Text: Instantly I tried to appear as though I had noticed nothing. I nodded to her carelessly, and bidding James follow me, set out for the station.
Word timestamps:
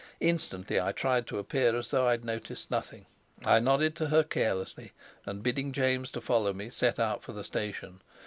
Instantly 0.21 0.81
I 0.81 0.93
tried 0.93 1.27
to 1.27 1.37
appear 1.37 1.75
as 1.75 1.91
though 1.91 2.07
I 2.07 2.09
had 2.13 2.25
noticed 2.25 2.71
nothing. 2.71 3.05
I 3.45 3.59
nodded 3.59 3.95
to 3.97 4.07
her 4.07 4.23
carelessly, 4.23 4.93
and 5.27 5.43
bidding 5.43 5.71
James 5.71 6.09
follow 6.09 6.53
me, 6.53 6.71
set 6.71 6.97
out 6.97 7.21
for 7.21 7.33
the 7.33 7.43
station. 7.43 8.01